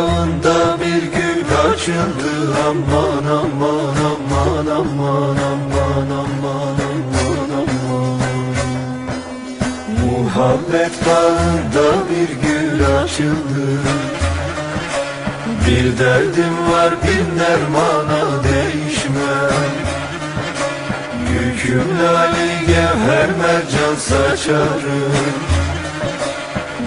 [0.00, 8.20] Dudağında bir gül açıldı Aman aman aman aman aman aman aman aman.
[10.04, 13.66] Muhabbet bağında bir gül açıldı.
[15.66, 19.70] Bir derdim var bir dermana değişmem
[21.32, 25.59] Yüküm lale gevher mercan saçarım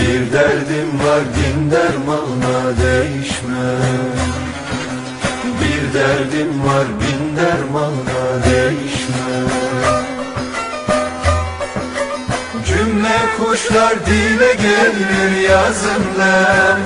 [0.00, 4.14] bir derdim var bin dermana değişmem
[5.60, 9.64] Bir derdim var bin dermana değişmem
[12.66, 16.78] Cümle kuşlar dile gelir yazımdan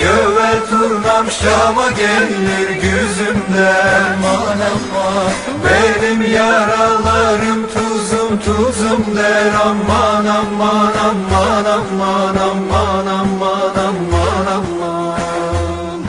[0.00, 2.63] Gövel turnam Şam'a gelir
[8.56, 16.00] tuzum der Aman aman aman aman aman aman aman aman.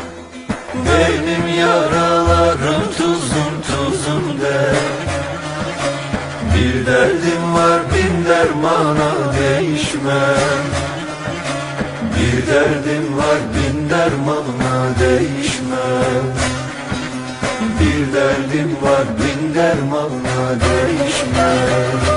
[0.85, 4.75] Benim yaralarım tuzum tuzum der.
[6.53, 10.63] Bir derdim var bin dermana değişmem.
[12.15, 16.25] Bir derdim var bin dermana değişmem.
[17.79, 22.14] Bir derdim var bin dermana değişmem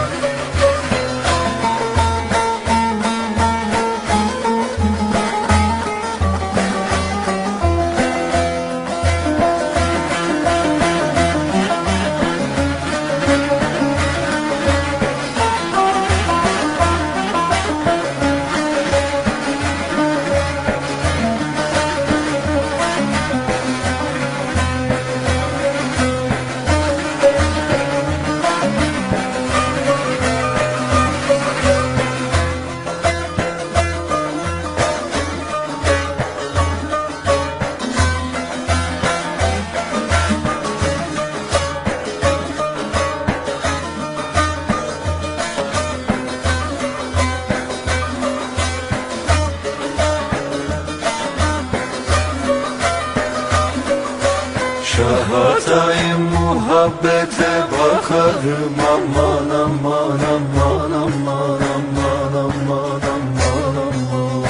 [54.98, 58.74] Şahatayım muhabbete bakarım.
[58.92, 64.44] Aman aman aman aman aman aman aman aman.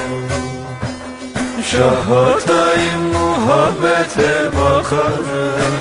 [1.71, 5.75] Şahatayım muhabbete bakarım.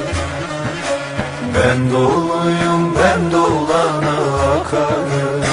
[1.56, 4.18] Ben doluyum ben dolana
[4.60, 5.46] akarım.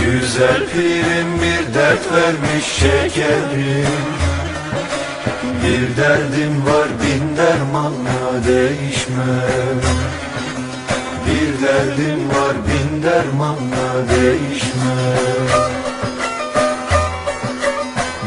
[0.00, 4.33] Güzel pirim bir dert vermiş şekerim
[5.64, 9.80] bir derdim var bin dermanla değişmem
[11.26, 15.74] Bir derdim var bin dermanla değişmem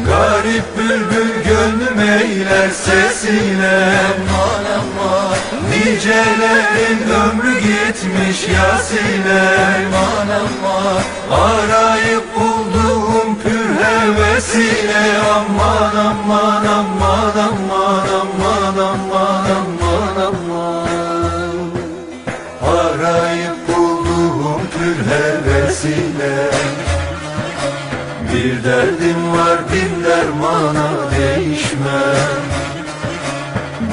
[0.05, 3.89] Garip bülbül gönlüm eyler sesiyle.
[4.07, 5.37] Aman aman.
[5.69, 9.57] Nicelerin ömrü gitmiş yasile
[9.87, 11.01] Aman aman.
[11.31, 13.06] Arayıp bulduğum
[14.37, 20.87] hevesiyle Aman aman aman aman aman aman aman aman.
[22.61, 26.49] Arayıp bulduğum pür hevesiyle
[28.33, 32.41] bir derdim var bin dermana değişmem.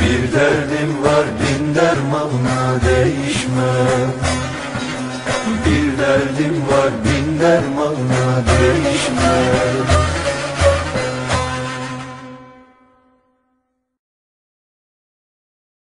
[0.01, 4.13] Bir derdim var bin dermana değişmem.
[5.67, 9.94] Bir derdim var bin dermana değişmem